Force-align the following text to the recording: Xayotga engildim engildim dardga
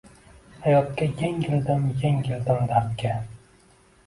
Xayotga 0.61 1.07
engildim 1.27 1.85
engildim 2.11 2.65
dardga 2.73 3.15